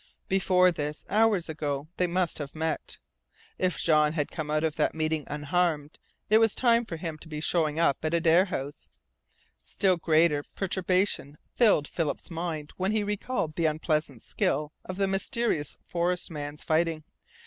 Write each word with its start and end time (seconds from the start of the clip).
Before 0.27 0.71
this, 0.71 1.05
hours 1.11 1.47
ago, 1.47 1.87
they 1.97 2.07
must 2.07 2.39
have 2.39 2.55
met. 2.55 2.97
If 3.59 3.77
Jean 3.77 4.13
had 4.13 4.31
come 4.31 4.49
out 4.49 4.63
of 4.63 4.75
that 4.77 4.95
meeting 4.95 5.25
unharmed, 5.27 5.99
it 6.27 6.39
was 6.39 6.55
time 6.55 6.85
for 6.85 6.97
him 6.97 7.19
to 7.19 7.27
be 7.27 7.39
showing 7.39 7.77
up 7.79 8.03
at 8.03 8.15
Adare 8.15 8.45
House. 8.47 8.87
Still 9.61 9.97
greater 9.97 10.43
perturbation 10.55 11.37
filled 11.53 11.87
Philip's 11.87 12.31
mind 12.31 12.73
when 12.77 12.93
he 12.93 13.03
recalled 13.03 13.53
the 13.55 13.67
unpleasant 13.67 14.23
skill 14.23 14.73
of 14.83 14.97
the 14.97 15.07
mysterious 15.07 15.77
forest 15.85 16.31
man's 16.31 16.63
fighting. 16.63 17.03